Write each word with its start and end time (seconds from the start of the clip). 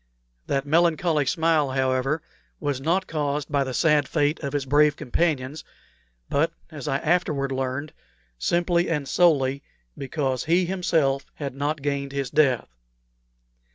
That 0.47 0.65
melancholy 0.65 1.27
smile, 1.27 1.69
however, 1.69 2.23
was 2.59 2.81
not 2.81 3.05
caused 3.05 3.51
by 3.51 3.63
the 3.63 3.71
sad 3.75 4.07
fate 4.07 4.39
of 4.39 4.51
his 4.53 4.65
brave 4.65 4.95
companions, 4.95 5.63
but, 6.27 6.51
as 6.71 6.87
I 6.87 6.97
afterward 6.97 7.51
learned, 7.51 7.93
simply 8.39 8.89
and 8.89 9.07
solely 9.07 9.61
because 9.95 10.45
he 10.45 10.65
himself 10.65 11.27
had 11.35 11.53
not 11.53 11.83
gained 11.83 12.13
his 12.13 12.31
death. 12.31 12.69